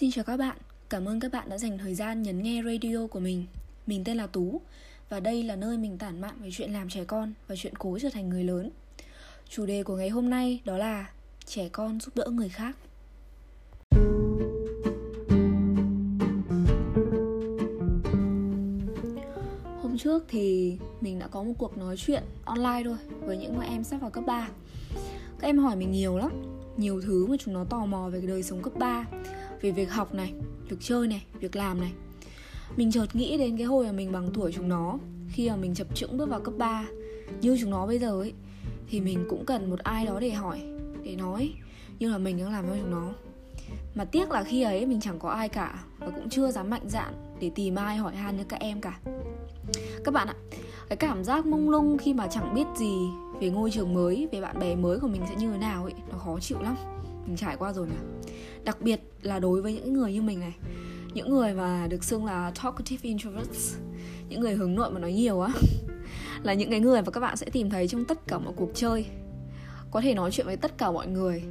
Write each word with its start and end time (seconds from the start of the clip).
Xin 0.00 0.10
chào 0.10 0.24
các 0.24 0.36
bạn, 0.36 0.56
cảm 0.88 1.08
ơn 1.08 1.20
các 1.20 1.32
bạn 1.32 1.48
đã 1.48 1.58
dành 1.58 1.78
thời 1.78 1.94
gian 1.94 2.22
nhấn 2.22 2.42
nghe 2.42 2.62
radio 2.62 3.06
của 3.06 3.20
mình. 3.20 3.46
Mình 3.86 4.04
tên 4.04 4.16
là 4.16 4.26
Tú 4.26 4.60
và 5.08 5.20
đây 5.20 5.42
là 5.42 5.56
nơi 5.56 5.78
mình 5.78 5.98
tản 5.98 6.20
mạn 6.20 6.34
về 6.42 6.48
chuyện 6.52 6.72
làm 6.72 6.88
trẻ 6.88 7.04
con 7.04 7.32
và 7.48 7.56
chuyện 7.56 7.74
cố 7.78 7.98
trở 7.98 8.08
thành 8.10 8.28
người 8.28 8.44
lớn. 8.44 8.70
Chủ 9.48 9.66
đề 9.66 9.82
của 9.82 9.96
ngày 9.96 10.08
hôm 10.08 10.30
nay 10.30 10.60
đó 10.64 10.76
là 10.76 11.10
trẻ 11.46 11.68
con 11.68 12.00
giúp 12.00 12.16
đỡ 12.16 12.26
người 12.30 12.48
khác. 12.48 12.76
Hôm 19.82 19.98
trước 19.98 20.24
thì 20.28 20.76
mình 21.00 21.18
đã 21.18 21.28
có 21.28 21.42
một 21.42 21.54
cuộc 21.58 21.78
nói 21.78 21.96
chuyện 21.96 22.22
online 22.44 22.82
thôi 22.84 22.96
với 23.20 23.36
những 23.36 23.60
em 23.60 23.84
sắp 23.84 24.00
vào 24.00 24.10
cấp 24.10 24.24
3. 24.26 24.48
Các 25.38 25.48
em 25.48 25.58
hỏi 25.58 25.76
mình 25.76 25.90
nhiều 25.90 26.18
lắm, 26.18 26.32
nhiều 26.76 27.00
thứ 27.00 27.26
mà 27.26 27.36
chúng 27.40 27.54
nó 27.54 27.64
tò 27.64 27.86
mò 27.86 28.08
về 28.08 28.20
cái 28.20 28.28
đời 28.28 28.42
sống 28.42 28.62
cấp 28.62 28.72
3 28.78 29.06
về 29.62 29.70
việc 29.70 29.92
học 29.92 30.14
này, 30.14 30.32
việc 30.68 30.76
chơi 30.80 31.08
này, 31.08 31.24
việc 31.40 31.56
làm 31.56 31.80
này. 31.80 31.92
Mình 32.76 32.92
chợt 32.92 33.06
nghĩ 33.16 33.38
đến 33.38 33.56
cái 33.56 33.66
hồi 33.66 33.86
mà 33.86 33.92
mình 33.92 34.12
bằng 34.12 34.30
tuổi 34.34 34.52
chúng 34.52 34.68
nó, 34.68 34.98
khi 35.28 35.48
mà 35.48 35.56
mình 35.56 35.74
chập 35.74 35.94
chững 35.94 36.18
bước 36.18 36.28
vào 36.28 36.40
cấp 36.40 36.54
3 36.58 36.86
như 37.40 37.58
chúng 37.60 37.70
nó 37.70 37.86
bây 37.86 37.98
giờ 37.98 38.20
ấy, 38.20 38.32
thì 38.88 39.00
mình 39.00 39.26
cũng 39.30 39.44
cần 39.44 39.70
một 39.70 39.78
ai 39.78 40.06
đó 40.06 40.20
để 40.20 40.30
hỏi, 40.30 40.60
để 41.04 41.16
nói 41.16 41.52
như 41.98 42.10
là 42.10 42.18
mình 42.18 42.38
đang 42.38 42.52
làm 42.52 42.66
cho 42.68 42.76
chúng 42.80 42.90
nó. 42.90 43.12
Mà 43.94 44.04
tiếc 44.04 44.30
là 44.30 44.44
khi 44.44 44.62
ấy 44.62 44.86
mình 44.86 45.00
chẳng 45.00 45.18
có 45.18 45.28
ai 45.28 45.48
cả 45.48 45.84
và 45.98 46.10
cũng 46.10 46.28
chưa 46.30 46.50
dám 46.50 46.70
mạnh 46.70 46.88
dạn 46.88 47.14
để 47.40 47.50
tìm 47.54 47.74
ai 47.74 47.96
hỏi 47.96 48.16
han 48.16 48.36
như 48.36 48.44
các 48.44 48.60
em 48.60 48.80
cả. 48.80 48.98
Các 50.04 50.14
bạn 50.14 50.28
ạ, 50.28 50.34
cái 50.88 50.96
cảm 50.96 51.24
giác 51.24 51.46
mông 51.46 51.70
lung 51.70 51.98
khi 51.98 52.14
mà 52.14 52.26
chẳng 52.26 52.54
biết 52.54 52.64
gì 52.76 52.94
về 53.40 53.50
ngôi 53.50 53.70
trường 53.70 53.94
mới, 53.94 54.28
về 54.32 54.40
bạn 54.40 54.58
bè 54.58 54.76
mới 54.76 54.98
của 55.00 55.08
mình 55.08 55.22
sẽ 55.28 55.34
như 55.34 55.52
thế 55.52 55.58
nào 55.58 55.84
ấy, 55.84 55.92
nó 56.12 56.18
khó 56.18 56.40
chịu 56.40 56.58
lắm 56.60 56.76
mình 57.30 57.36
trải 57.36 57.56
qua 57.56 57.72
rồi 57.72 57.86
mà 57.86 57.94
đặc 58.64 58.80
biệt 58.80 59.00
là 59.22 59.38
đối 59.38 59.62
với 59.62 59.74
những 59.74 59.92
người 59.92 60.12
như 60.12 60.22
mình 60.22 60.40
này. 60.40 60.54
Những 61.14 61.30
người 61.30 61.54
mà 61.54 61.86
được 61.86 62.04
xưng 62.04 62.24
là 62.24 62.52
talkative 62.62 63.08
introverts, 63.08 63.76
những 64.28 64.40
người 64.40 64.54
hướng 64.54 64.74
nội 64.74 64.90
mà 64.90 65.00
nói 65.00 65.12
nhiều 65.12 65.40
á, 65.40 65.52
là 66.42 66.54
những 66.54 66.70
cái 66.70 66.80
người 66.80 67.02
mà 67.02 67.10
các 67.10 67.20
bạn 67.20 67.36
sẽ 67.36 67.46
tìm 67.52 67.70
thấy 67.70 67.88
trong 67.88 68.04
tất 68.04 68.26
cả 68.26 68.38
mọi 68.38 68.52
cuộc 68.56 68.70
chơi. 68.74 69.06
Có 69.90 70.00
thể 70.00 70.14
nói 70.14 70.30
chuyện 70.30 70.46
với 70.46 70.56
tất 70.56 70.78
cả 70.78 70.90
mọi 70.90 71.06
người, 71.06 71.42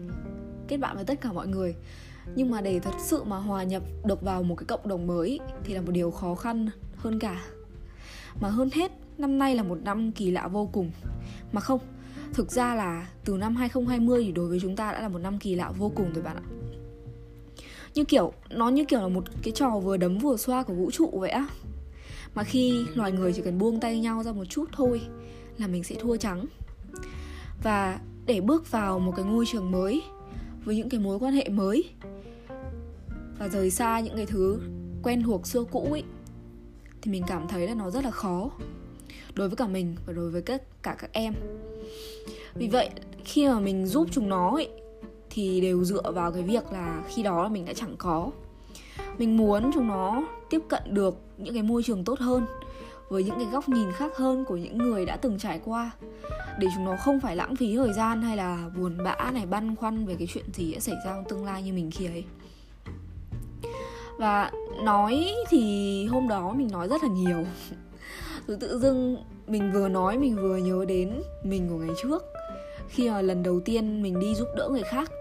kết 0.67 0.77
bạn 0.77 0.95
với 0.95 1.05
tất 1.05 1.21
cả 1.21 1.31
mọi 1.31 1.47
người. 1.47 1.75
Nhưng 2.35 2.51
mà 2.51 2.61
để 2.61 2.79
thật 2.79 2.93
sự 2.99 3.23
mà 3.23 3.37
hòa 3.37 3.63
nhập 3.63 3.83
được 4.05 4.21
vào 4.21 4.43
một 4.43 4.55
cái 4.55 4.65
cộng 4.65 4.87
đồng 4.87 5.07
mới 5.07 5.39
thì 5.63 5.73
là 5.73 5.81
một 5.81 5.91
điều 5.91 6.11
khó 6.11 6.35
khăn 6.35 6.69
hơn 6.95 7.19
cả. 7.19 7.41
Mà 8.41 8.49
hơn 8.49 8.69
hết, 8.73 8.91
năm 9.17 9.37
nay 9.37 9.55
là 9.55 9.63
một 9.63 9.77
năm 9.83 10.11
kỳ 10.11 10.31
lạ 10.31 10.47
vô 10.47 10.69
cùng. 10.71 10.91
Mà 11.51 11.61
không 11.61 11.79
thực 12.33 12.51
ra 12.51 12.75
là 12.75 13.07
từ 13.25 13.37
năm 13.37 13.55
2020 13.55 14.23
thì 14.23 14.31
đối 14.31 14.47
với 14.47 14.59
chúng 14.59 14.75
ta 14.75 14.91
đã 14.91 15.01
là 15.01 15.09
một 15.09 15.19
năm 15.19 15.39
kỳ 15.39 15.55
lạ 15.55 15.71
vô 15.77 15.91
cùng 15.95 16.13
rồi 16.13 16.23
bạn 16.23 16.35
ạ. 16.35 16.43
Như 17.95 18.03
kiểu, 18.03 18.33
nó 18.49 18.69
như 18.69 18.85
kiểu 18.85 19.01
là 19.01 19.07
một 19.07 19.23
cái 19.43 19.53
trò 19.53 19.69
vừa 19.69 19.97
đấm 19.97 20.17
vừa 20.17 20.37
xoa 20.37 20.63
của 20.63 20.73
vũ 20.73 20.91
trụ 20.91 21.09
vậy 21.13 21.29
á. 21.29 21.47
Mà 22.35 22.43
khi 22.43 22.85
loài 22.95 23.11
người 23.11 23.33
chỉ 23.33 23.41
cần 23.41 23.57
buông 23.57 23.79
tay 23.79 23.99
nhau 23.99 24.23
ra 24.23 24.31
một 24.31 24.45
chút 24.45 24.65
thôi 24.71 25.01
là 25.57 25.67
mình 25.67 25.83
sẽ 25.83 25.95
thua 25.95 26.17
trắng. 26.17 26.45
Và 27.63 27.99
để 28.25 28.41
bước 28.41 28.71
vào 28.71 28.99
một 28.99 29.13
cái 29.15 29.25
ngôi 29.25 29.45
trường 29.45 29.71
mới 29.71 30.01
với 30.65 30.75
những 30.75 30.89
cái 30.89 30.99
mối 30.99 31.19
quan 31.19 31.33
hệ 31.33 31.49
mới 31.49 31.83
và 33.39 33.47
rời 33.47 33.69
xa 33.69 33.99
những 33.99 34.15
cái 34.15 34.25
thứ 34.25 34.59
quen 35.03 35.23
thuộc 35.23 35.47
xưa 35.47 35.63
cũ 35.63 35.87
ấy, 35.91 36.03
thì 37.01 37.11
mình 37.11 37.23
cảm 37.27 37.47
thấy 37.47 37.67
là 37.67 37.73
nó 37.73 37.89
rất 37.89 38.03
là 38.03 38.11
khó 38.11 38.51
đối 39.33 39.49
với 39.49 39.55
cả 39.55 39.67
mình 39.67 39.95
và 40.05 40.13
đối 40.13 40.29
với 40.29 40.41
các 40.41 40.61
cả 40.83 40.95
các 40.99 41.09
em. 41.13 41.33
Vì 42.53 42.67
vậy 42.67 42.89
khi 43.25 43.47
mà 43.47 43.59
mình 43.59 43.85
giúp 43.85 44.07
chúng 44.11 44.29
nó 44.29 44.51
ấy, 44.51 44.69
thì 45.29 45.61
đều 45.61 45.83
dựa 45.83 46.11
vào 46.11 46.31
cái 46.31 46.43
việc 46.43 46.71
là 46.71 47.03
khi 47.07 47.23
đó 47.23 47.43
là 47.43 47.49
mình 47.49 47.65
đã 47.65 47.73
chẳng 47.73 47.95
có. 47.97 48.31
Mình 49.17 49.37
muốn 49.37 49.71
chúng 49.73 49.87
nó 49.87 50.23
tiếp 50.49 50.61
cận 50.67 50.83
được 50.85 51.17
những 51.37 51.53
cái 51.53 51.63
môi 51.63 51.83
trường 51.83 52.03
tốt 52.03 52.19
hơn 52.19 52.45
với 53.09 53.23
những 53.23 53.35
cái 53.35 53.47
góc 53.51 53.69
nhìn 53.69 53.91
khác 53.91 54.17
hơn 54.17 54.45
của 54.45 54.57
những 54.57 54.77
người 54.77 55.05
đã 55.05 55.17
từng 55.17 55.39
trải 55.39 55.59
qua 55.65 55.91
để 56.59 56.67
chúng 56.75 56.85
nó 56.85 56.95
không 56.99 57.19
phải 57.19 57.35
lãng 57.35 57.55
phí 57.55 57.75
thời 57.75 57.93
gian 57.93 58.21
hay 58.21 58.37
là 58.37 58.69
buồn 58.77 58.97
bã 59.03 59.31
này 59.33 59.45
băn 59.45 59.75
khoăn 59.75 60.05
về 60.05 60.15
cái 60.19 60.27
chuyện 60.33 60.45
gì 60.53 60.73
sẽ 60.73 60.79
xảy 60.79 60.95
ra 61.05 61.11
trong 61.13 61.23
tương 61.29 61.45
lai 61.45 61.63
như 61.63 61.73
mình 61.73 61.91
khi 61.91 62.05
ấy. 62.05 62.23
Và 64.17 64.51
nói 64.83 65.35
thì 65.49 66.05
hôm 66.05 66.27
đó 66.27 66.53
mình 66.53 66.67
nói 66.71 66.87
rất 66.87 67.03
là 67.03 67.09
nhiều 67.09 67.45
rồi 68.49 68.57
tự 68.57 68.79
dưng 68.79 69.17
mình 69.47 69.71
vừa 69.73 69.89
nói, 69.89 70.17
mình 70.17 70.35
vừa 70.35 70.57
nhớ 70.57 70.85
đến 70.87 71.21
mình 71.43 71.69
của 71.69 71.77
ngày 71.77 71.95
trước. 72.01 72.23
Khi 72.89 73.09
mà 73.09 73.21
lần 73.21 73.43
đầu 73.43 73.59
tiên 73.59 74.01
mình 74.01 74.19
đi 74.19 74.35
giúp 74.35 74.47
đỡ 74.57 74.69
người 74.71 74.83
khác. 74.83 75.11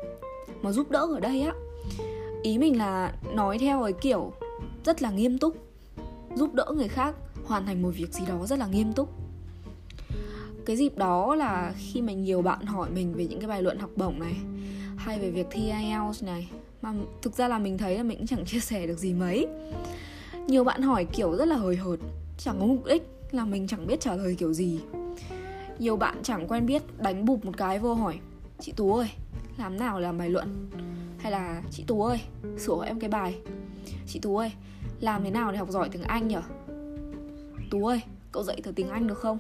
Mà 0.63 0.73
giúp 0.73 0.91
đỡ 0.91 1.07
ở 1.15 1.21
đây 1.21 1.41
á, 1.41 1.53
ý 2.43 2.59
mình 2.59 2.79
là 2.79 3.15
nói 3.35 3.59
theo 3.59 3.83
cái 3.83 3.93
kiểu 3.93 4.33
rất 4.85 5.03
là 5.03 5.11
nghiêm 5.11 5.39
túc. 5.39 5.57
Giúp 6.35 6.55
đỡ 6.55 6.67
người 6.77 6.89
khác, 6.89 7.15
hoàn 7.45 7.67
thành 7.67 7.83
một 7.83 7.91
việc 7.97 8.13
gì 8.13 8.25
đó 8.29 8.47
rất 8.47 8.59
là 8.59 8.67
nghiêm 8.67 8.93
túc. 8.93 9.09
Cái 10.67 10.77
dịp 10.77 10.97
đó 10.97 11.35
là 11.35 11.75
khi 11.79 12.03
mà 12.03 12.13
nhiều 12.13 12.43
bạn 12.43 12.67
hỏi 12.67 12.91
mình 12.91 13.15
về 13.15 13.27
những 13.27 13.41
cái 13.41 13.49
bài 13.49 13.63
luận 13.63 13.79
học 13.79 13.91
bổng 13.97 14.19
này, 14.19 14.37
hay 14.97 15.19
về 15.19 15.31
việc 15.31 15.47
thi 15.51 15.71
IELTS 15.71 16.25
này. 16.25 16.51
Mà 16.83 16.95
thực 17.23 17.35
ra 17.35 17.49
là 17.49 17.59
mình 17.59 17.79
thấy 17.79 17.97
là 17.97 18.03
mình 18.03 18.19
cũng 18.19 18.27
chẳng 18.27 18.45
chia 18.47 18.61
sẻ 18.61 18.87
được 18.87 18.99
gì 18.99 19.15
mấy. 19.15 19.47
Nhiều 20.47 20.65
bạn 20.65 20.83
hỏi 20.83 21.05
kiểu 21.05 21.37
rất 21.37 21.49
là 21.49 21.57
hời 21.57 21.77
hợt, 21.77 21.99
chẳng 22.39 22.57
có 22.61 22.67
mục 22.67 22.85
đích 22.85 23.18
là 23.31 23.45
mình 23.45 23.67
chẳng 23.67 23.87
biết 23.87 24.01
trả 24.01 24.15
lời 24.15 24.37
kiểu 24.39 24.53
gì. 24.53 24.81
Nhiều 25.79 25.97
bạn 25.97 26.23
chẳng 26.23 26.49
quen 26.49 26.67
biết 26.67 26.83
đánh 26.99 27.25
bụp 27.25 27.45
một 27.45 27.57
cái 27.57 27.79
vô 27.79 27.95
hỏi, 27.95 28.19
chị 28.61 28.73
tú 28.77 28.95
ơi, 28.95 29.09
làm 29.59 29.77
nào 29.79 30.01
làm 30.01 30.19
bài 30.19 30.31
luận? 30.31 30.71
Hay 31.19 31.33
là, 31.33 31.63
chị 31.71 31.85
tú 31.87 32.03
ơi, 32.03 32.21
sửa 32.59 32.75
hộ 32.75 32.81
em 32.81 33.01
cái 33.01 33.11
bài. 33.11 33.39
Chị 34.07 34.19
tú 34.23 34.37
ơi, 34.37 34.53
làm 35.01 35.25
thế 35.25 35.31
nào 35.31 35.53
để 35.53 35.59
học 35.59 35.71
giỏi 35.71 35.89
tiếng 35.89 36.03
anh 36.03 36.29
nhở? 36.29 36.43
Tú 37.71 37.87
ơi, 37.87 38.01
cậu 38.33 38.43
dạy 38.43 38.61
thử 38.61 38.73
tiếng 38.73 38.89
anh 38.89 39.07
được 39.07 39.19
không? 39.19 39.39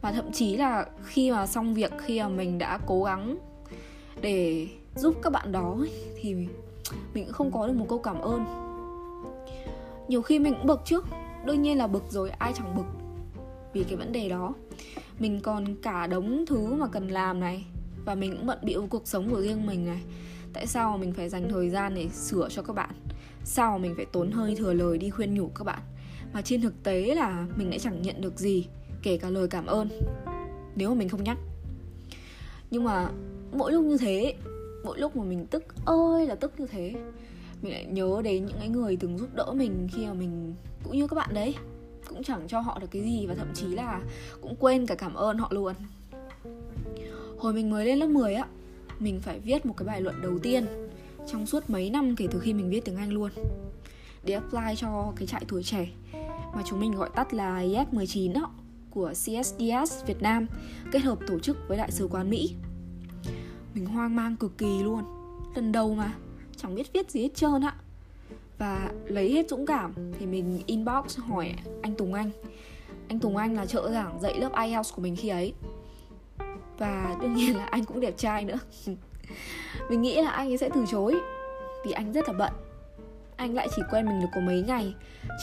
Và 0.00 0.12
thậm 0.12 0.32
chí 0.32 0.56
là 0.56 0.86
khi 1.04 1.30
mà 1.30 1.46
xong 1.46 1.74
việc, 1.74 1.92
khi 2.04 2.20
mà 2.20 2.28
mình 2.28 2.58
đã 2.58 2.78
cố 2.86 3.04
gắng 3.04 3.38
để 4.20 4.68
giúp 4.96 5.14
các 5.22 5.30
bạn 5.32 5.52
đó 5.52 5.76
thì 6.20 6.34
mình 7.14 7.24
cũng 7.24 7.32
không 7.32 7.52
có 7.52 7.66
được 7.66 7.72
một 7.72 7.86
câu 7.88 7.98
cảm 7.98 8.20
ơn. 8.20 8.44
Nhiều 10.08 10.22
khi 10.22 10.38
mình 10.38 10.54
cũng 10.54 10.66
bực 10.66 10.80
chứ 10.84 11.00
đương 11.44 11.62
nhiên 11.62 11.78
là 11.78 11.86
bực 11.86 12.04
rồi, 12.10 12.30
ai 12.30 12.52
chẳng 12.56 12.76
bực 12.76 12.86
vì 13.72 13.84
cái 13.84 13.96
vấn 13.96 14.12
đề 14.12 14.28
đó. 14.28 14.54
Mình 15.18 15.40
còn 15.40 15.76
cả 15.82 16.06
đống 16.06 16.44
thứ 16.46 16.74
mà 16.74 16.86
cần 16.86 17.08
làm 17.08 17.40
này, 17.40 17.64
và 18.04 18.14
mình 18.14 18.36
cũng 18.36 18.46
bận 18.46 18.58
bịu 18.62 18.86
cuộc 18.90 19.08
sống 19.08 19.30
của 19.30 19.40
riêng 19.40 19.66
mình 19.66 19.86
này. 19.86 20.02
Tại 20.52 20.66
sao 20.66 20.98
mình 20.98 21.12
phải 21.12 21.28
dành 21.28 21.48
thời 21.48 21.70
gian 21.70 21.94
để 21.94 22.08
sửa 22.08 22.48
cho 22.50 22.62
các 22.62 22.72
bạn? 22.72 22.90
Sao 23.44 23.78
mình 23.78 23.94
phải 23.96 24.06
tốn 24.06 24.30
hơi 24.30 24.54
thừa 24.56 24.72
lời 24.72 24.98
đi 24.98 25.10
khuyên 25.10 25.34
nhủ 25.34 25.50
các 25.54 25.64
bạn? 25.64 25.80
Mà 26.32 26.42
trên 26.42 26.60
thực 26.60 26.82
tế 26.82 27.14
là 27.14 27.46
mình 27.56 27.70
lại 27.70 27.78
chẳng 27.78 28.02
nhận 28.02 28.20
được 28.20 28.38
gì, 28.38 28.66
kể 29.02 29.18
cả 29.18 29.30
lời 29.30 29.48
cảm 29.48 29.66
ơn, 29.66 29.88
nếu 30.76 30.88
mà 30.88 30.94
mình 30.94 31.08
không 31.08 31.24
nhắc. 31.24 31.38
Nhưng 32.70 32.84
mà 32.84 33.10
mỗi 33.52 33.72
lúc 33.72 33.84
như 33.84 33.98
thế, 33.98 34.34
mỗi 34.84 34.98
lúc 34.98 35.16
mà 35.16 35.24
mình 35.24 35.46
tức 35.46 35.64
ơi 35.84 36.26
là 36.26 36.34
tức 36.34 36.60
như 36.60 36.66
thế 36.66 36.94
mình 37.62 37.72
lại 37.72 37.84
nhớ 37.84 38.20
đến 38.24 38.46
những 38.46 38.56
cái 38.58 38.68
người 38.68 38.96
từng 38.96 39.18
giúp 39.18 39.28
đỡ 39.34 39.52
mình 39.56 39.88
khi 39.92 40.06
mà 40.06 40.12
mình 40.12 40.54
cũng 40.84 40.96
như 40.96 41.06
các 41.06 41.14
bạn 41.14 41.34
đấy 41.34 41.54
cũng 42.08 42.22
chẳng 42.22 42.48
cho 42.48 42.60
họ 42.60 42.78
được 42.78 42.90
cái 42.90 43.02
gì 43.02 43.26
và 43.26 43.34
thậm 43.34 43.48
chí 43.54 43.66
là 43.66 44.00
cũng 44.40 44.56
quên 44.56 44.86
cả 44.86 44.94
cảm 44.94 45.14
ơn 45.14 45.38
họ 45.38 45.48
luôn 45.50 45.74
hồi 47.38 47.52
mình 47.52 47.70
mới 47.70 47.86
lên 47.86 47.98
lớp 47.98 48.06
10 48.06 48.34
á 48.34 48.46
mình 48.98 49.20
phải 49.20 49.38
viết 49.38 49.66
một 49.66 49.74
cái 49.76 49.86
bài 49.86 50.00
luận 50.00 50.22
đầu 50.22 50.38
tiên 50.38 50.66
trong 51.26 51.46
suốt 51.46 51.70
mấy 51.70 51.90
năm 51.90 52.16
kể 52.16 52.26
từ 52.30 52.38
khi 52.38 52.54
mình 52.54 52.70
viết 52.70 52.84
tiếng 52.84 52.96
Anh 52.96 53.12
luôn 53.12 53.30
để 54.24 54.34
apply 54.34 54.76
cho 54.76 55.12
cái 55.16 55.26
trại 55.26 55.44
tuổi 55.48 55.62
trẻ 55.62 55.88
mà 56.54 56.62
chúng 56.66 56.80
mình 56.80 56.92
gọi 56.92 57.10
tắt 57.14 57.34
là 57.34 57.58
YES 57.58 57.88
19 57.92 58.32
đó 58.32 58.50
của 58.90 59.10
CSDS 59.10 60.06
Việt 60.06 60.22
Nam 60.22 60.46
kết 60.92 60.98
hợp 60.98 61.18
tổ 61.26 61.38
chức 61.38 61.56
với 61.68 61.78
Đại 61.78 61.90
sứ 61.90 62.08
quán 62.10 62.30
Mỹ. 62.30 62.54
Mình 63.74 63.86
hoang 63.86 64.16
mang 64.16 64.36
cực 64.36 64.58
kỳ 64.58 64.82
luôn. 64.82 65.04
Lần 65.54 65.72
đầu 65.72 65.94
mà, 65.94 66.14
chẳng 66.62 66.74
biết 66.74 66.92
viết 66.92 67.10
gì 67.10 67.22
hết 67.22 67.34
trơn 67.34 67.64
ạ. 67.64 67.74
Và 68.58 68.90
lấy 69.06 69.32
hết 69.32 69.48
dũng 69.48 69.66
cảm 69.66 69.94
thì 70.18 70.26
mình 70.26 70.60
inbox 70.66 71.18
hỏi 71.18 71.54
anh 71.82 71.94
Tùng 71.94 72.14
Anh. 72.14 72.30
Anh 73.08 73.18
Tùng 73.18 73.36
Anh 73.36 73.54
là 73.54 73.66
trợ 73.66 73.90
giảng 73.90 74.20
dạy 74.20 74.38
lớp 74.38 74.50
IELTS 74.56 74.94
của 74.94 75.02
mình 75.02 75.16
khi 75.16 75.28
ấy 75.28 75.52
và 76.80 77.16
đương 77.20 77.34
nhiên 77.34 77.56
là 77.56 77.64
anh 77.64 77.84
cũng 77.84 78.00
đẹp 78.00 78.14
trai 78.16 78.44
nữa 78.44 78.58
mình 79.90 80.02
nghĩ 80.02 80.22
là 80.22 80.30
anh 80.30 80.48
ấy 80.48 80.58
sẽ 80.58 80.70
từ 80.74 80.84
chối 80.90 81.14
vì 81.84 81.92
anh 81.92 82.12
rất 82.12 82.28
là 82.28 82.34
bận 82.38 82.52
anh 83.36 83.54
lại 83.54 83.68
chỉ 83.76 83.82
quen 83.90 84.06
mình 84.06 84.20
được 84.20 84.26
có 84.34 84.40
mấy 84.40 84.62
ngày 84.62 84.94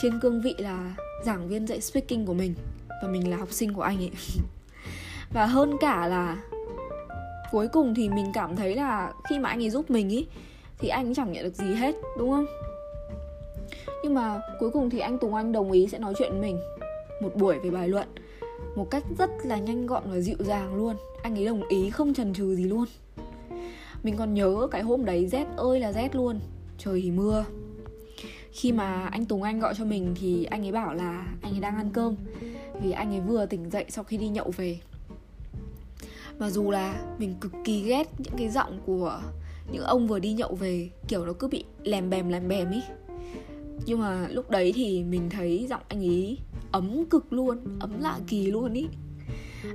trên 0.02 0.20
cương 0.20 0.40
vị 0.40 0.54
là 0.58 0.94
giảng 1.24 1.48
viên 1.48 1.66
dạy 1.66 1.80
speaking 1.80 2.26
của 2.26 2.34
mình 2.34 2.54
và 3.02 3.08
mình 3.08 3.30
là 3.30 3.36
học 3.36 3.52
sinh 3.52 3.74
của 3.74 3.82
anh 3.82 3.98
ấy 3.98 4.10
và 5.32 5.46
hơn 5.46 5.72
cả 5.80 6.06
là 6.06 6.36
cuối 7.50 7.68
cùng 7.68 7.94
thì 7.94 8.08
mình 8.08 8.26
cảm 8.34 8.56
thấy 8.56 8.74
là 8.74 9.12
khi 9.28 9.38
mà 9.38 9.48
anh 9.48 9.62
ấy 9.62 9.70
giúp 9.70 9.90
mình 9.90 10.08
ý 10.08 10.26
thì 10.78 10.88
anh 10.88 11.14
chẳng 11.14 11.32
nhận 11.32 11.44
được 11.44 11.54
gì 11.54 11.74
hết, 11.74 11.94
đúng 12.18 12.30
không? 12.30 12.46
Nhưng 14.02 14.14
mà 14.14 14.40
cuối 14.60 14.70
cùng 14.70 14.90
thì 14.90 14.98
anh 14.98 15.18
Tùng 15.18 15.34
Anh 15.34 15.52
đồng 15.52 15.72
ý 15.72 15.86
sẽ 15.86 15.98
nói 15.98 16.14
chuyện 16.18 16.30
với 16.30 16.40
mình, 16.40 16.58
một 17.22 17.36
buổi 17.36 17.58
về 17.58 17.70
bài 17.70 17.88
luận, 17.88 18.08
một 18.76 18.90
cách 18.90 19.04
rất 19.18 19.30
là 19.44 19.56
nhanh 19.58 19.86
gọn 19.86 20.02
và 20.06 20.20
dịu 20.20 20.36
dàng 20.38 20.74
luôn. 20.74 20.96
Anh 21.22 21.38
ấy 21.38 21.46
đồng 21.46 21.68
ý 21.68 21.90
không 21.90 22.14
chần 22.14 22.34
chừ 22.34 22.56
gì 22.56 22.64
luôn. 22.64 22.84
Mình 24.02 24.16
còn 24.16 24.34
nhớ 24.34 24.68
cái 24.70 24.82
hôm 24.82 25.04
đấy 25.04 25.26
rét 25.26 25.46
ơi 25.56 25.80
là 25.80 25.92
rét 25.92 26.14
luôn, 26.14 26.40
trời 26.78 27.00
thì 27.02 27.10
mưa. 27.10 27.44
Khi 28.52 28.72
mà 28.72 29.06
anh 29.06 29.24
Tùng 29.24 29.42
Anh 29.42 29.60
gọi 29.60 29.74
cho 29.78 29.84
mình 29.84 30.14
thì 30.20 30.44
anh 30.44 30.66
ấy 30.66 30.72
bảo 30.72 30.94
là 30.94 31.26
anh 31.42 31.54
ấy 31.54 31.60
đang 31.60 31.76
ăn 31.76 31.90
cơm, 31.92 32.16
vì 32.82 32.92
anh 32.92 33.12
ấy 33.12 33.20
vừa 33.20 33.46
tỉnh 33.46 33.70
dậy 33.70 33.84
sau 33.88 34.04
khi 34.04 34.16
đi 34.16 34.28
nhậu 34.28 34.50
về. 34.56 34.78
Mà 36.38 36.50
dù 36.50 36.70
là 36.70 37.00
mình 37.18 37.34
cực 37.40 37.52
kỳ 37.64 37.82
ghét 37.82 38.08
những 38.18 38.34
cái 38.38 38.48
giọng 38.48 38.80
của 38.86 39.20
những 39.72 39.84
ông 39.84 40.08
vừa 40.08 40.18
đi 40.18 40.32
nhậu 40.32 40.54
về, 40.54 40.90
kiểu 41.08 41.26
nó 41.26 41.32
cứ 41.32 41.48
bị 41.48 41.64
lèm 41.82 42.10
bèm 42.10 42.28
lèm 42.28 42.48
bèm 42.48 42.70
ý. 42.70 42.82
Nhưng 43.86 44.00
mà 44.00 44.28
lúc 44.28 44.50
đấy 44.50 44.72
thì 44.74 45.04
mình 45.04 45.30
thấy 45.30 45.66
giọng 45.70 45.82
anh 45.88 46.00
ấy 46.00 46.38
ấm 46.72 47.04
cực 47.04 47.32
luôn, 47.32 47.58
ấm 47.80 48.00
lạ 48.00 48.18
kỳ 48.26 48.50
luôn 48.50 48.72
ý. 48.72 48.86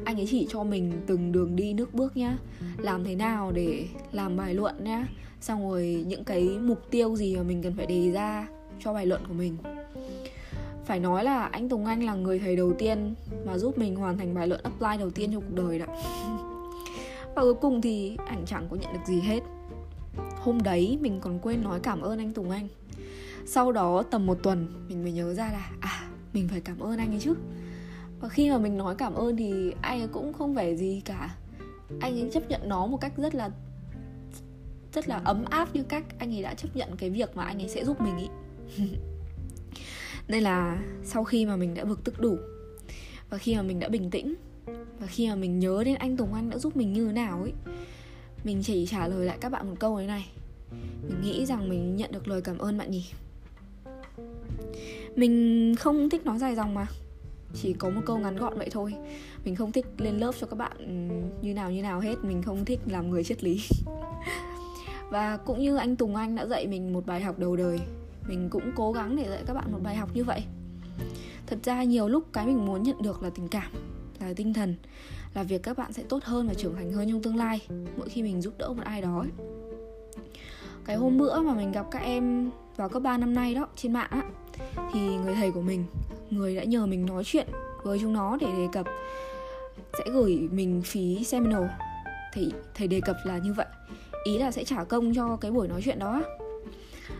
Anh 0.06 0.19
ấy 0.19 0.28
chỉ 0.30 0.48
cho 0.50 0.63
mình 0.63 0.92
từng 1.07 1.31
đường 1.31 1.56
đi 1.56 1.74
nước 1.74 1.94
bước 1.94 2.18
nhá, 2.18 2.38
làm 2.78 3.04
thế 3.04 3.16
nào 3.16 3.51
để 3.51 3.86
làm 4.12 4.38
bài 4.38 4.54
luận 4.54 4.84
nhá. 4.84 5.07
Xong 5.42 5.69
rồi 5.69 6.04
những 6.07 6.24
cái 6.24 6.44
mục 6.62 6.92
tiêu 6.92 7.16
gì 7.16 7.36
mà 7.36 7.44
mình 7.44 7.63
cần 7.63 7.74
phải 7.78 7.86
đề 7.86 8.12
ra 8.12 8.48
cho 8.80 8.94
bài 8.94 9.06
luận 9.06 9.22
của 9.28 9.34
mình. 9.34 9.57
Phải 10.86 11.00
nói 11.00 11.24
là 11.24 11.46
anh 11.46 11.69
Tùng 11.69 11.86
Anh 11.86 12.04
là 12.04 12.16
người 12.16 12.39
thầy 12.39 12.56
đầu 12.56 12.74
tiên 12.74 13.16
mà 13.46 13.57
giúp 13.57 13.78
mình 13.78 13.96
hoàn 13.96 14.18
thành 14.18 14.34
bài 14.34 14.48
luận 14.48 14.62
apply 14.63 14.98
đầu 15.00 15.10
tiên 15.10 15.31
trong 15.31 15.42
cuộc 15.42 15.56
đời 15.56 15.80
đó. 15.80 15.86
Và 17.36 17.42
cuối 17.42 17.54
cùng 17.54 17.81
thì 17.81 18.18
ảnh 18.25 18.44
chẳng 18.46 18.68
có 18.69 18.75
nhận 18.75 18.94
được 18.94 19.00
gì 19.06 19.19
hết 19.19 19.39
hôm 20.44 20.62
đấy 20.62 20.98
mình 21.01 21.19
còn 21.22 21.40
quên 21.40 21.63
nói 21.63 21.80
cảm 21.84 22.01
ơn 22.01 22.19
anh 22.19 22.34
Tùng 22.34 22.50
Anh. 22.50 22.68
Sau 23.45 23.72
đó 23.72 24.04
tầm 24.04 24.25
một 24.25 24.38
tuần, 24.44 24.86
mình 24.88 25.04
mới 25.04 25.12
nhớ 25.12 25.34
ra 25.34 25.51
là 25.51 25.72
à 25.80 26.10
mình 26.34 26.48
phải 26.48 26.62
cảm 26.62 26.80
ơn 26.80 26.98
anh 26.98 27.10
ấy 27.10 27.19
chứ. 27.19 27.34
Và 28.19 28.30
khi 28.30 28.50
mà 28.50 28.57
mình 28.57 28.78
nói 28.78 28.95
cảm 28.98 29.13
ơn 29.13 29.38
thì 29.38 29.74
anh 29.81 30.01
ấy 30.01 30.07
cũng 30.07 30.34
không 30.34 30.54
vẻ 30.54 30.75
gì 30.75 31.01
cả. 31.06 31.36
Anh 32.00 32.19
ấy 32.19 32.30
chấp 32.34 32.50
nhận 32.50 32.62
nó 32.69 32.88
một 32.88 32.98
cách 33.01 33.13
rất 33.18 33.36
là 33.36 33.50
rất 34.94 35.07
là 35.07 35.22
ấm 35.24 35.45
áp 35.50 35.75
như 35.75 35.84
cách 35.84 36.04
anh 36.19 36.36
ấy 36.36 36.44
đã 36.44 36.54
chấp 36.54 36.75
nhận 36.75 36.89
cái 36.98 37.10
việc 37.10 37.36
mà 37.36 37.44
anh 37.44 37.62
ấy 37.62 37.69
sẽ 37.69 37.86
giúp 37.86 38.01
mình 38.01 38.18
ý. 38.18 38.28
Nên 40.28 40.44
là 40.44 40.84
sau 41.04 41.24
khi 41.24 41.46
mà 41.46 41.56
mình 41.56 41.74
đã 41.74 41.84
vực 41.84 42.00
tức 42.04 42.19
đủ, 42.19 42.38
và 43.30 43.38
khi 43.38 43.56
mà 43.56 43.62
mình 43.62 43.80
đã 43.80 43.89
bình 43.89 44.10
tĩnh, 44.10 44.36
và 45.00 45.07
khi 45.07 45.30
mà 45.30 45.36
mình 45.36 45.60
nhớ 45.60 45.84
đến 45.86 45.96
anh 45.96 46.18
Tùng 46.18 46.34
Anh 46.34 46.50
đã 46.50 46.57
giúp 46.57 46.78
mình 46.78 46.94
như 46.94 47.07
thế 47.07 47.13
nào 47.13 47.42
ấy 47.42 47.54
mình 48.44 48.63
chỉ 48.63 48.86
trả 48.86 49.07
lời 49.07 49.25
lại 49.25 49.38
các 49.42 49.51
bạn 49.51 49.69
một 49.69 49.75
câu 49.80 49.98
thế 49.98 50.07
này. 50.07 50.30
Mình 51.07 51.22
nghĩ 51.22 51.45
rằng 51.45 51.69
mình 51.69 51.95
nhận 51.95 52.12
được 52.12 52.28
lời 52.28 52.42
cảm 52.42 52.57
ơn 52.57 52.78
bạn 52.78 52.92
nhỉ. 52.92 53.06
Mình 55.16 55.75
không 55.80 56.10
thích 56.10 56.25
nói 56.25 56.40
dài 56.40 56.56
dòng 56.56 56.74
mà. 56.74 56.88
Chỉ 57.62 57.74
có 57.74 57.90
một 57.90 58.01
câu 58.06 58.18
ngắn 58.18 58.38
gọn 58.38 58.57
vậy 58.57 58.69
thôi. 58.72 58.94
Mình 59.45 59.56
không 59.56 59.72
thích 59.72 59.86
lên 59.98 60.18
lớp 60.18 60.31
cho 60.40 60.48
các 60.48 60.56
bạn 60.56 60.78
ừ, 60.78 61.16
như 61.42 61.54
nào 61.54 61.72
như 61.72 61.81
nào 61.81 62.00
hết. 62.00 62.16
Mình 62.24 62.42
không 62.42 62.66
thích 62.66 62.80
làm 62.86 63.10
người 63.10 63.24
triết 63.24 63.44
lý. 63.44 63.62
Và 65.10 65.38
cũng 65.38 65.60
như 65.60 65.75
anh 65.75 65.96
Tùng 65.96 66.16
Anh 66.16 66.36
đã 66.36 66.46
dạy 66.46 66.68
mình 66.68 66.94
một 66.94 67.06
bài 67.06 67.22
học 67.22 67.39
đầu 67.39 67.56
đời, 67.56 67.80
mình 68.28 68.50
cũng 68.50 68.72
cố 68.75 68.92
gắng 68.92 69.16
để 69.16 69.30
dạy 69.30 69.44
các 69.46 69.54
bạn 69.54 69.72
một 69.72 69.80
bài 69.84 69.96
học 69.96 70.10
như 70.13 70.24
vậy. 70.24 70.44
Thật 71.48 71.60
ra 71.63 71.84
nhiều 71.84 72.07
lúc 72.07 72.24
cái 72.34 72.46
mình 72.46 72.66
muốn 72.66 72.84
nhận 72.84 73.01
được 73.01 73.24
là 73.24 73.30
tình 73.30 73.48
cảm 73.48 73.72
là 74.28 74.34
tinh 74.36 74.54
thần 74.54 74.75
là 75.34 75.44
việc 75.44 75.64
các 75.64 75.78
bạn 75.78 75.94
sẽ 75.94 76.04
tốt 76.10 76.24
hơn 76.24 76.48
và 76.48 76.54
trưởng 76.54 76.75
thành 76.75 76.92
hơn 76.92 77.10
trong 77.10 77.22
tương 77.22 77.36
lai, 77.36 77.62
mỗi 77.98 78.10
khi 78.10 78.24
mình 78.24 78.42
giúp 78.42 78.54
đỡ 78.58 78.74
một 78.74 78.84
ai 78.84 79.02
đó 79.02 79.25
cái 80.86 80.96
hôm 80.96 81.18
bữa 81.18 81.42
mà 81.42 81.54
mình 81.54 81.72
gặp 81.72 81.86
các 81.92 82.00
em 82.00 82.52
vào 82.75 82.90
cấp 82.90 83.02
3 83.04 83.18
năm 83.18 83.34
nay 83.34 83.56
đó, 83.56 83.68
trên 83.75 83.94
mạng 83.94 84.10
á, 84.12 84.24
thì 84.94 85.00
người 85.00 85.36
thầy 85.36 85.52
của 85.52 85.62
mình, 85.62 85.86
người 86.30 86.56
đã 86.56 86.64
nhờ 86.64 86.86
mình 86.86 87.06
nói 87.06 87.24
chuyện 87.25 87.48
với 87.84 88.00
chúng 88.00 88.14
nó 88.14 88.38
để 88.42 88.48
đề 88.58 88.68
cập, 88.72 88.86
sẽ 89.98 90.04
gửi 90.12 90.48
mình 90.52 90.81
phí 90.86 91.24
seminar. 91.24 91.64
Thì 92.34 92.52
thầy 92.75 92.88
đề 92.88 93.02
cập 93.02 93.16
là 93.24 93.38
như 93.38 93.54
vậy, 93.54 93.66
ý 94.24 94.38
là 94.38 94.52
sẽ 94.52 94.64
trả 94.64 94.84
công 94.84 95.14
cho 95.16 95.38
cái 95.42 95.52
buổi 95.52 95.68
nói 95.68 95.81
chuyện 95.81 96.00
đó 96.00 96.22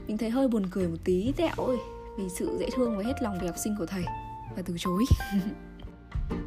mình 0.07 0.17
thấy 0.17 0.29
hơi 0.29 0.47
buồn 0.47 0.65
cười 0.71 0.88
một 0.88 0.97
tí, 1.03 1.33
tẹo 1.38 1.55
ơi, 1.57 1.77
vì 2.17 2.29
sự 2.29 2.57
dễ 2.59 2.69
thương 2.75 2.97
và 2.97 3.03
hết 3.03 3.13
lòng 3.21 3.38
về 3.41 3.47
học 3.47 3.57
sinh 3.63 3.75
của 3.79 3.85
thầy 3.85 4.03
và 4.55 4.61
từ 4.65 4.75
chối. 4.79 5.03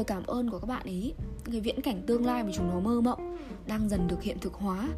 lời 0.00 0.04
cảm 0.04 0.22
ơn 0.26 0.50
của 0.50 0.58
các 0.58 0.66
bạn 0.66 0.82
ấy 0.84 1.14
những 1.44 1.52
cái 1.52 1.60
viễn 1.60 1.80
cảnh 1.80 2.02
tương 2.06 2.26
lai 2.26 2.44
mà 2.44 2.50
chúng 2.54 2.70
nó 2.70 2.80
mơ 2.80 3.00
mộng 3.00 3.36
đang 3.66 3.88
dần 3.88 4.08
được 4.08 4.22
hiện 4.22 4.38
thực 4.40 4.54
hóa, 4.54 4.88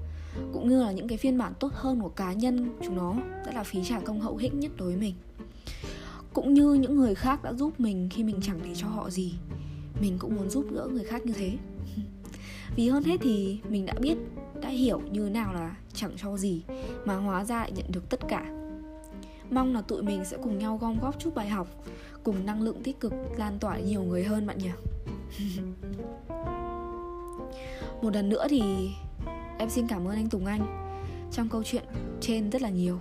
cũng 0.53 0.69
như 0.69 0.83
là 0.83 0.93
những 0.93 1.09
cái 1.09 1.19
phiên 1.19 1.39
bản 1.39 1.53
tốt 1.61 1.73
hơn 1.75 2.01
của 2.01 2.09
cá 2.09 2.33
nhân 2.33 2.79
chúng 2.85 2.97
nó 2.97 3.15
đã 3.47 3.53
là 3.53 3.65
phí 3.65 3.85
trả 3.85 4.01
công 4.01 4.21
hậu 4.21 4.37
hĩnh 4.37 4.61
nhất 4.61 4.73
đối 4.77 4.89
với 4.89 4.97
mình. 4.97 5.15
Cũng 6.33 6.55
như 6.55 6.75
những 6.75 6.97
người 6.97 7.15
khác 7.15 7.43
đã 7.43 7.53
giúp 7.53 7.81
mình 7.81 8.09
khi 8.11 8.25
mình 8.25 8.41
chẳng 8.43 8.61
để 8.65 8.71
cho 8.75 8.87
họ 8.87 9.11
gì, 9.11 9.35
mình 10.01 10.17
cũng 10.19 10.37
muốn 10.37 10.51
giúp 10.51 10.67
đỡ 10.71 10.89
người 10.93 11.05
khác 11.05 11.27
như 11.27 11.33
thế. 11.33 11.53
Vì 12.77 12.89
hơn 12.89 13.05
hết 13.05 13.17
thì 13.21 13.59
mình 13.69 13.87
đã 13.87 13.95
biết, 14.01 14.17
đã 14.61 14.69
hiểu 14.69 15.01
như 15.11 15.29
nào 15.29 15.55
là 15.55 15.77
chẳng 15.95 16.13
cho 16.17 16.37
gì 16.37 16.63
mà 17.05 17.17
hóa 17.17 17.45
ra 17.45 17.57
lại 17.57 17.73
nhận 17.73 17.87
được 17.93 18.11
tất 18.11 18.21
cả. 18.29 18.43
Mong 19.51 19.75
là 19.75 19.83
tụi 19.83 20.03
mình 20.03 20.25
sẽ 20.25 20.37
cùng 20.43 20.59
nhau 20.59 20.79
gom 20.81 20.99
góp 21.01 21.19
chút 21.19 21.35
bài 21.35 21.49
học, 21.49 21.69
cùng 22.25 22.47
năng 22.47 22.63
lượng 22.63 22.83
tích 22.83 23.01
cực, 23.01 23.13
lan 23.37 23.59
tỏa 23.59 23.79
nhiều 23.79 24.03
người 24.03 24.25
hơn 24.25 24.47
bạn 24.47 24.59
nhỉ 24.59 24.71
một 28.03 28.15
lần 28.15 28.29
nữa 28.29 28.47
thì 28.51 28.91
em 29.59 29.71
xin 29.71 29.87
cảm 29.89 30.09
ơn 30.09 30.17
anh 30.17 30.29
Tùng 30.29 30.47
Anh 30.47 30.93
trong 31.33 31.49
câu 31.49 31.63
chuyện 31.63 31.85
trên 32.21 32.51
rất 32.51 32.63
là 32.63 32.69
nhiều 32.69 32.99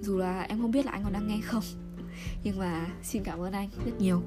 dù 0.00 0.18
là 0.18 0.42
em 0.42 0.60
không 0.60 0.70
biết 0.70 0.86
là 0.86 0.92
anh 0.92 1.02
còn 1.04 1.12
đang 1.12 1.28
nghe 1.28 1.40
không, 1.44 1.62
nhưng 2.44 2.58
mà 2.58 2.86
xin 3.02 3.24
cảm 3.24 3.40
ơn 3.40 3.52
anh 3.52 3.68
rất 3.84 4.00
nhiều 4.00 4.22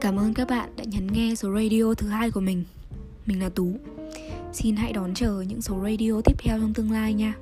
Cảm 0.00 0.16
ơn 0.16 0.34
các 0.34 0.48
bạn 0.48 0.70
đã 0.76 0.84
nhấn 0.84 1.06
nghe 1.06 1.34
số 1.34 1.52
radio 1.54 1.94
thứ 1.94 2.08
hai 2.08 2.30
của 2.30 2.40
mình. 2.40 2.64
Mình 3.26 3.42
là 3.42 3.48
Tú. 3.48 3.72
Xin 4.52 4.76
hãy 4.76 4.92
đón 4.92 5.14
chờ 5.14 5.44
những 5.48 5.62
số 5.62 5.78
radio 5.82 6.20
tiếp 6.24 6.34
theo 6.38 6.58
trong 6.60 6.74
tương 6.74 6.92
lai 6.92 7.14
nha. 7.14 7.34